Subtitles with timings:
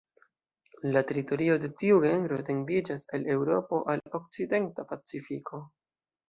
[0.95, 5.63] La teritorioj de tiu genro etendiĝas el Eŭropo al okcidenta Pacifiko.